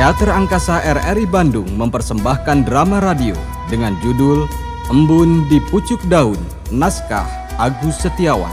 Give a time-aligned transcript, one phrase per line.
[0.00, 3.36] Teater Angkasa RRI Bandung mempersembahkan drama radio
[3.68, 4.48] dengan judul
[4.88, 6.40] Embun di Pucuk Daun,
[6.72, 7.28] naskah
[7.60, 8.48] Agus Setiawan.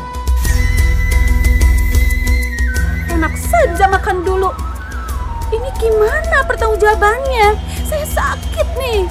[3.08, 4.52] Enak saja makan dulu.
[5.56, 7.56] Ini gimana pertanggungjawabannya?
[7.88, 9.08] Saya sakit nih.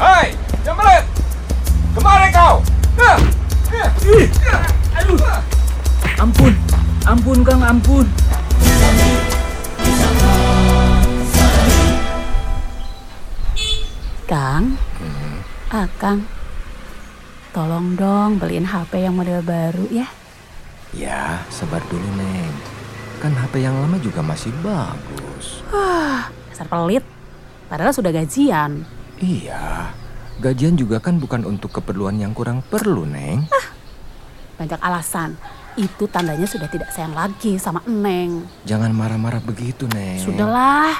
[0.00, 0.32] Hai,
[0.64, 1.04] jembret!
[1.92, 2.64] Kemari kau!
[4.08, 4.32] Ih,
[4.96, 5.20] aduh.
[6.16, 6.56] Ampun,
[7.04, 8.08] ampun Kang, ampun.
[15.70, 16.26] Akang,
[17.54, 20.10] tolong dong beliin HP yang model baru ya.
[20.90, 22.50] Ya, sabar dulu, Neng.
[23.22, 25.62] Kan HP yang lama juga masih bagus.
[25.70, 27.06] Wah, dasar pelit.
[27.70, 28.82] Padahal sudah gajian.
[29.22, 29.94] Iya,
[30.42, 33.46] gajian juga kan bukan untuk keperluan yang kurang perlu, Neng.
[34.58, 35.38] Banyak alasan.
[35.78, 38.42] Itu tandanya sudah tidak sayang lagi sama Neng.
[38.66, 40.18] Jangan marah-marah begitu, Neng.
[40.18, 40.98] Sudahlah,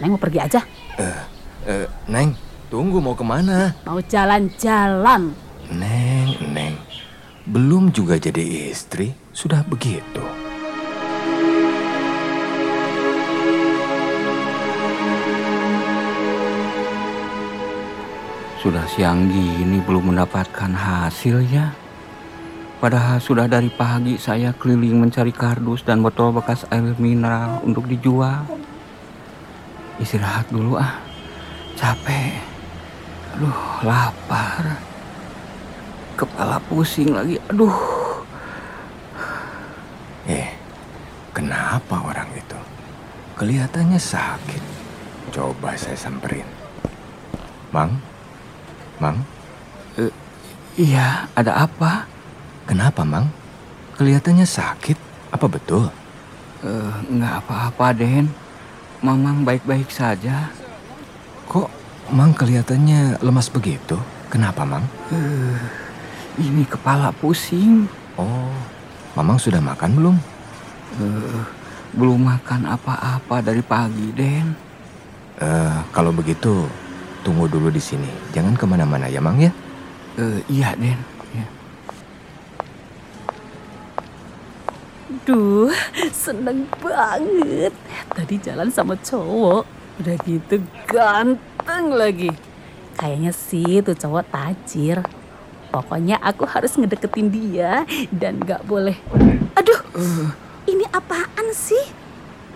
[0.00, 0.64] Neng mau pergi aja.
[1.68, 2.32] Eh, Neng,
[2.66, 3.74] tunggu mau ke mana?
[3.86, 5.32] Mau jalan-jalan.
[5.70, 6.74] Neng, Neng.
[7.46, 10.22] Belum juga jadi istri, sudah begitu.
[18.58, 21.70] Sudah siang gini belum mendapatkan hasil ya.
[22.82, 28.42] Padahal sudah dari pagi saya keliling mencari kardus dan botol bekas air mineral untuk dijual.
[30.02, 30.98] Istirahat dulu ah.
[31.76, 32.55] Capek.
[33.36, 34.80] Aduh, lapar.
[36.16, 37.36] Kepala pusing lagi.
[37.52, 37.76] Aduh.
[40.24, 40.48] Eh,
[41.36, 42.56] kenapa orang itu?
[43.36, 44.62] Kelihatannya sakit.
[45.36, 46.48] Coba saya samperin.
[47.68, 48.00] Mang?
[48.96, 49.20] Mang?
[50.76, 52.04] Iya, ada apa?
[52.68, 53.32] Kenapa, Mang?
[54.00, 54.96] Kelihatannya sakit.
[55.32, 55.88] Apa betul?
[56.64, 58.32] Eh, nggak apa-apa, Den.
[59.04, 60.52] Mamang baik-baik saja.
[61.48, 61.68] Kok
[62.06, 63.98] Mang kelihatannya lemas begitu?
[64.30, 64.86] Kenapa, Mang?
[65.10, 65.58] Eh,
[66.38, 67.90] ini kepala pusing.
[68.14, 68.54] Oh,
[69.18, 70.16] Mamang sudah makan belum?
[71.02, 71.42] Eh,
[71.98, 74.54] belum makan apa-apa dari pagi, Den.
[75.42, 76.70] Eh, kalau begitu,
[77.26, 78.06] tunggu dulu di sini.
[78.30, 79.50] Jangan ke mana-mana ya, Mang ya.
[80.14, 81.02] Eh, iya, Den.
[81.34, 81.46] Ya.
[85.26, 85.74] Duh,
[86.14, 87.74] seneng banget.
[88.14, 92.30] Tadi jalan sama cowok, udah gitu ganteng lagi.
[92.96, 95.04] Kayaknya sih tuh cowok tajir.
[95.68, 98.96] Pokoknya aku harus ngedeketin dia dan gak boleh.
[99.52, 99.80] Aduh,
[100.64, 101.92] ini apaan sih?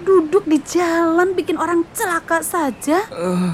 [0.01, 3.05] Duduk di jalan bikin orang celaka saja.
[3.13, 3.53] Eh,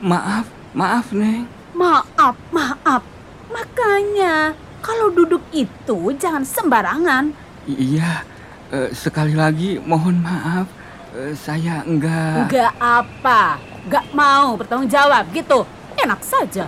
[0.00, 1.44] maaf, maaf, Neng.
[1.76, 3.04] Maaf, maaf.
[3.52, 7.36] Makanya, kalau duduk itu jangan sembarangan.
[7.68, 8.24] I- Iya,
[8.72, 10.64] eh, sekali lagi mohon maaf.
[11.12, 12.48] Eh, saya enggak...
[12.48, 15.68] Enggak apa, enggak mau bertanggung jawab gitu.
[16.00, 16.64] Enak saja.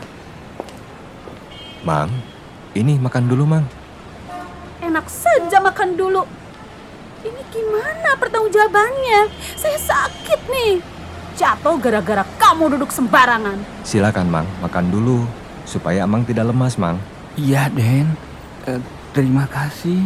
[1.81, 2.13] Mang,
[2.77, 3.65] ini makan dulu, Mang.
[4.85, 6.29] Enak saja makan dulu.
[7.25, 9.33] Ini gimana pertanggungjawabannya?
[9.57, 10.73] Saya sakit nih.
[11.41, 13.57] Jatuh gara-gara kamu duduk sembarangan.
[13.81, 15.25] Silakan, Mang, makan dulu
[15.65, 17.01] supaya Mang tidak lemas, Mang.
[17.41, 18.13] Iya, Den.
[18.69, 18.77] Eh,
[19.17, 20.05] terima kasih.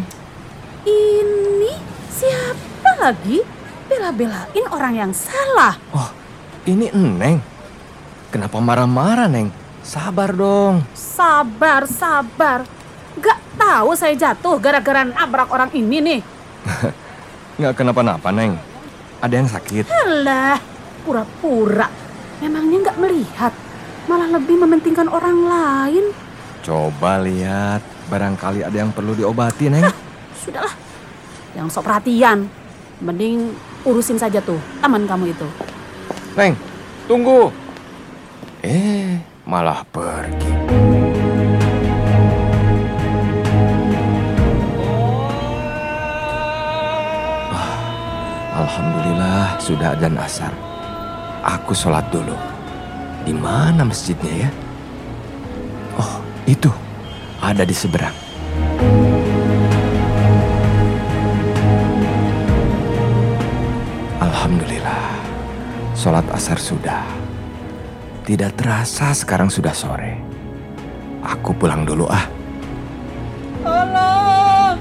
[0.86, 1.74] Ini
[2.06, 3.57] siapa lagi?
[4.08, 5.76] Bela-belain orang yang salah.
[5.92, 6.08] Oh,
[6.64, 7.44] ini Neng.
[8.32, 9.52] Kenapa marah-marah, Neng?
[9.84, 10.80] Sabar dong.
[10.96, 12.64] Sabar, sabar.
[13.20, 16.20] Gak tahu saya jatuh gara-gara nabrak orang ini nih.
[17.60, 18.56] Nggak kenapa-napa, Neng.
[19.20, 19.92] Ada yang sakit.
[19.92, 20.56] Alah,
[21.04, 21.92] pura-pura.
[22.40, 23.52] Memangnya nggak melihat,
[24.08, 26.04] malah lebih mementingkan orang lain.
[26.64, 29.84] Coba lihat, barangkali ada yang perlu diobati, Neng.
[30.32, 30.72] Sudahlah,
[31.52, 32.48] yang sok perhatian.
[33.04, 35.48] Mending urusin saja tuh teman kamu itu.
[36.36, 36.52] Neng,
[37.08, 37.48] tunggu.
[38.60, 39.16] Eh,
[39.48, 40.52] malah pergi.
[47.48, 47.74] Wah,
[48.60, 50.52] Alhamdulillah sudah adzan asar.
[51.40, 52.36] Aku sholat dulu.
[53.24, 54.50] Di mana masjidnya ya?
[55.96, 56.68] Oh, itu.
[57.38, 58.27] Ada di seberang.
[65.98, 67.02] Sholat asar sudah.
[68.22, 70.14] Tidak terasa sekarang sudah sore.
[71.26, 72.22] Aku pulang dulu ah.
[73.66, 74.78] Tolong,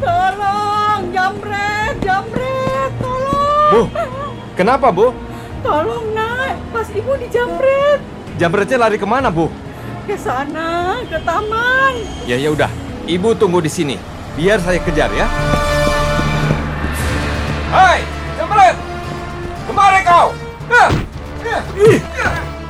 [0.00, 3.82] tolong, jambret, jambret, tolong, Bu,
[4.56, 5.12] kenapa bu?
[5.60, 8.00] tolong nak, pas ibu dijambret.
[8.40, 9.52] Jambretnya lari ke mana bu?
[10.08, 12.00] Ke sana, ke taman.
[12.24, 12.72] Ya ya udah,
[13.04, 14.00] ibu tunggu di sini.
[14.40, 15.28] Biar saya kejar ya.
[17.68, 18.00] Hai,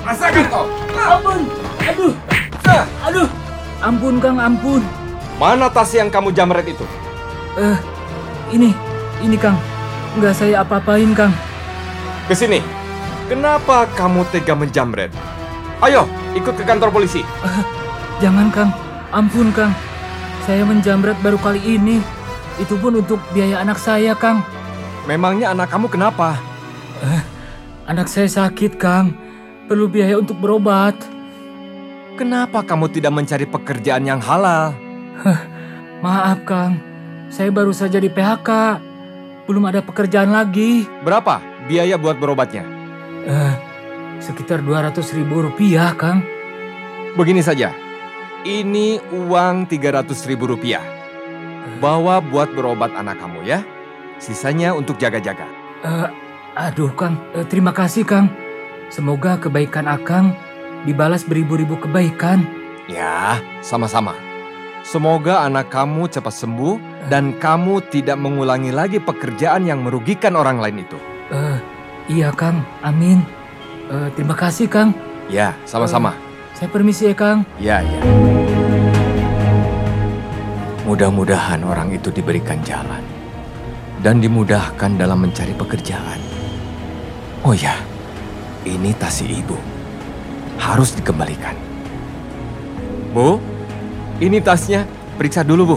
[0.07, 0.65] Rasakan kau.
[0.95, 1.41] Ampun.
[1.83, 2.13] Aduh.
[3.03, 3.29] Aduh.
[3.83, 4.83] Ampun Kang, ampun.
[5.37, 6.87] Mana tas yang kamu jamret itu?
[7.59, 7.77] Eh,
[8.55, 8.71] ini,
[9.21, 9.59] ini Kang.
[10.17, 11.35] Nggak saya apa-apain Kang.
[12.31, 12.63] Ke sini.
[13.27, 15.11] Kenapa kamu tega menjamret?
[15.83, 16.07] Ayo,
[16.39, 17.27] ikut ke kantor polisi.
[18.23, 18.71] Jangan Kang,
[19.11, 19.75] ampun Kang.
[20.47, 21.99] Saya menjamret baru kali ini.
[22.57, 24.47] Itu pun untuk biaya anak saya Kang.
[25.11, 26.39] Memangnya anak kamu kenapa?
[27.85, 29.26] Anak saya sakit Kang.
[29.67, 30.95] Perlu biaya untuk berobat.
[32.15, 34.71] Kenapa kamu tidak mencari pekerjaan yang halal?
[36.07, 36.79] Maaf Kang,
[37.29, 38.79] saya baru saja di PHK.
[39.51, 40.87] Belum ada pekerjaan lagi.
[41.03, 42.63] Berapa biaya buat berobatnya?
[43.27, 43.55] Eh,
[44.23, 46.23] sekitar 200 ribu rupiah Kang.
[47.19, 47.75] Begini saja.
[48.47, 50.83] Ini uang 300 ribu rupiah.
[51.83, 53.67] Bawa buat berobat anak kamu ya.
[54.23, 55.51] Sisanya untuk jaga-jaga.
[55.83, 56.09] Eh,
[56.55, 58.46] aduh Kang, Eh, terima kasih Kang.
[58.87, 60.31] Semoga kebaikan Akang
[60.87, 62.47] dibalas beribu-ribu kebaikan.
[62.87, 64.15] Ya, sama-sama.
[64.87, 66.79] Semoga anak kamu cepat sembuh
[67.11, 70.99] dan kamu tidak mengulangi lagi pekerjaan yang merugikan orang lain itu.
[71.35, 71.59] Eh,
[72.07, 73.27] iya Kang, amin.
[73.91, 74.95] Eh, terima kasih Kang.
[75.27, 76.15] Ya, sama-sama.
[76.55, 77.43] Saya permisi ya Kang.
[77.59, 78.01] Ya, ya.
[80.87, 83.03] Mudah-mudahan orang itu diberikan jalan
[84.07, 86.23] dan dimudahkan dalam mencari pekerjaan.
[87.43, 87.75] Oh ya,
[88.67, 89.55] ini tas si ibu.
[90.59, 91.55] Harus dikembalikan.
[93.15, 93.39] Bu,
[94.19, 94.85] ini tasnya.
[95.17, 95.77] Periksa dulu,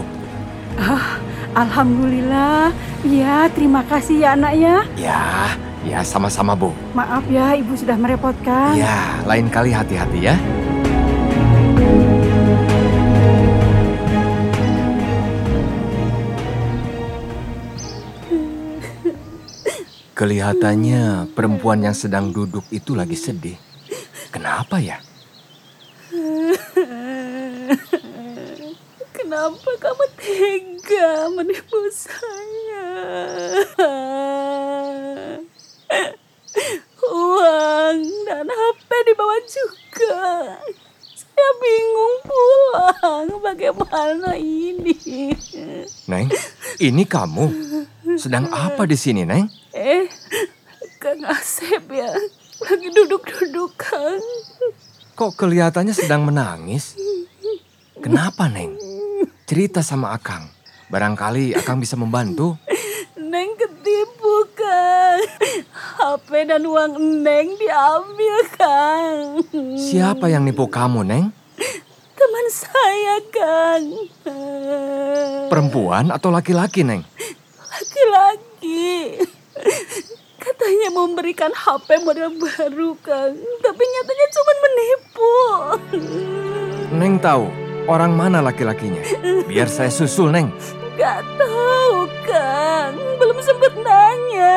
[1.56, 2.74] Alhamdulillah.
[3.06, 4.76] Ya, terima kasih ya anak ya.
[5.00, 5.22] Ya,
[5.86, 6.76] ya sama-sama, Bu.
[6.92, 8.76] Maaf ya ibu sudah merepotkan.
[8.76, 10.36] Ya, lain kali hati-hati ya.
[20.20, 23.56] Kelihatannya perempuan yang sedang duduk itu lagi sedih.
[24.28, 25.00] Kenapa ya?
[29.16, 32.84] Kenapa kamu tega menipu saya?
[37.08, 40.20] Uang dan HP dibawa juga.
[41.40, 43.26] Saya bingung pulang.
[43.40, 44.92] Bagaimana ini?
[46.04, 46.28] Neng,
[46.76, 47.48] ini kamu.
[48.20, 49.48] Sedang apa di sini, Neng?
[49.72, 50.04] Eh,
[51.00, 52.12] Kang Asep ya.
[52.60, 54.20] Lagi duduk-duduk, Kang.
[55.16, 57.00] Kok kelihatannya sedang menangis?
[58.04, 58.76] Kenapa, Neng?
[59.48, 60.44] Cerita sama Akang.
[60.92, 62.60] Barangkali Akang bisa membantu.
[66.00, 69.44] HP dan uang Neng diambil, Kang.
[69.76, 71.28] Siapa yang nipu kamu, Neng?
[72.16, 73.84] Teman saya, Kang.
[75.52, 77.04] Perempuan atau laki-laki, Neng?
[77.68, 79.20] Laki-laki.
[80.40, 83.36] Katanya memberikan HP model baru, Kang.
[83.60, 85.34] Tapi nyatanya cuma menipu.
[86.96, 87.44] Neng tahu
[87.84, 89.04] orang mana laki-lakinya.
[89.44, 90.48] Biar saya susul, Neng.
[90.96, 92.96] Gak tahu, Kang.
[93.20, 94.56] Belum sempat nanya.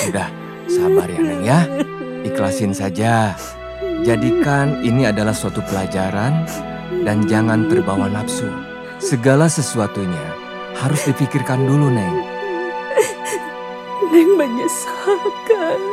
[0.00, 0.28] Sudah.
[0.70, 1.60] Sabar ya, Neng ya.
[2.24, 3.36] Ikhlasin saja.
[4.00, 6.48] Jadikan ini adalah suatu pelajaran
[7.04, 8.48] dan jangan terbawa nafsu.
[8.96, 10.24] Segala sesuatunya
[10.80, 12.16] harus dipikirkan dulu, Neng.
[14.08, 15.84] Neng menyesal, Kang.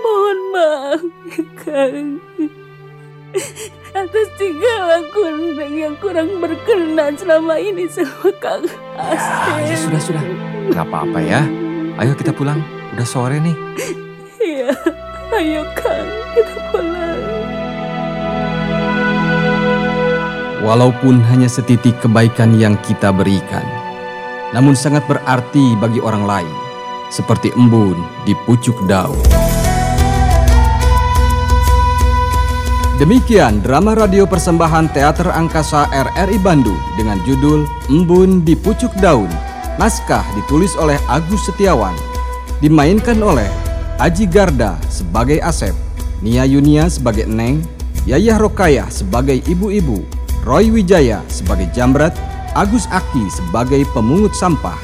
[0.00, 2.06] Mohon maaf, ya, Kang.
[3.90, 5.22] Atas tingkah laku
[5.56, 8.66] Neng yang kurang berkenan selama ini sama Kang
[8.98, 9.62] Asep.
[9.62, 10.24] Ya, ya sudah, sudah.
[10.68, 11.40] Nggak apa-apa ya.
[12.00, 12.79] Ayo kita pulang.
[12.94, 13.56] Udah sore nih.
[14.40, 14.72] Iya,
[15.36, 17.22] ayo Kang, kita pulang.
[20.60, 23.64] Walaupun hanya setitik kebaikan yang kita berikan,
[24.52, 26.54] namun sangat berarti bagi orang lain,
[27.08, 29.18] seperti embun di pucuk daun.
[33.00, 39.32] Demikian drama radio persembahan Teater Angkasa RRI Bandung dengan judul Embun di Pucuk Daun.
[39.80, 41.96] Naskah ditulis oleh Agus Setiawan,
[42.60, 43.48] dimainkan oleh
[44.00, 45.76] Aji Garda sebagai Asep,
[46.24, 47.64] Nia Yunia sebagai Neng,
[48.08, 50.00] Yayah Rokayah sebagai ibu-ibu,
[50.44, 52.16] Roy Wijaya sebagai Jamret,
[52.56, 54.76] Agus Aki sebagai pemungut sampah.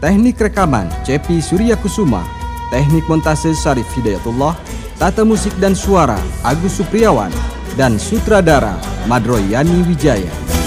[0.00, 2.24] Teknik rekaman Cepi Surya Kusuma,
[2.72, 4.56] teknik montase Sarif Hidayatullah,
[4.96, 7.32] tata musik dan suara Agus Supriyawan,
[7.76, 10.59] dan sutradara Madroyani Wijaya.